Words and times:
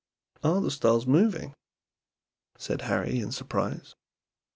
"Are 0.43 0.59
the 0.61 0.71
stars 0.71 1.05
moving?" 1.05 1.53
said 2.57 2.81
Harry, 2.81 3.19
in 3.19 3.31
surprise. 3.31 3.93